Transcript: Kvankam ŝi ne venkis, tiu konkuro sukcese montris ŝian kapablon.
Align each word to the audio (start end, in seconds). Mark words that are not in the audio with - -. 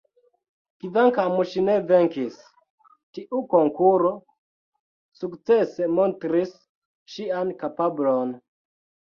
Kvankam 0.83 1.35
ŝi 1.49 1.63
ne 1.65 1.75
venkis, 1.91 2.39
tiu 3.17 3.41
konkuro 3.53 4.13
sukcese 5.21 5.91
montris 6.01 6.57
ŝian 7.17 7.55
kapablon. 7.63 8.35